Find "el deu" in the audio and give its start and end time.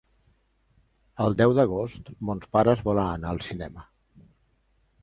1.25-1.53